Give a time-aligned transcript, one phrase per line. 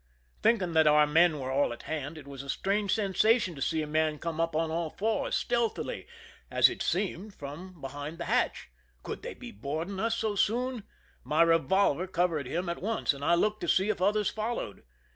[0.41, 3.83] Thinking that our men were all at hand, it was a strange sensation to see
[3.83, 6.07] a man come up on all fours, stealthily,
[6.49, 8.71] as it seemed, from behind the hatch.
[9.03, 10.85] Could they be boarding us so soon?
[11.23, 14.81] My revolver covered him at once, and I looked to see if others followed.